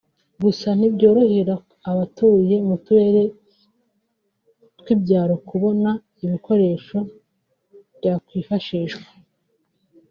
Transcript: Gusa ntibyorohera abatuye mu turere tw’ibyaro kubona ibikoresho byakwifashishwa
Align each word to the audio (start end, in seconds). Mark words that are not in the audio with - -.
Gusa 0.43 0.67
ntibyorohera 0.77 1.55
abatuye 1.89 2.55
mu 2.67 2.75
turere 2.85 3.21
tw’ibyaro 4.79 5.35
kubona 5.49 5.89
ibikoresho 6.25 6.97
byakwifashishwa 7.97 9.07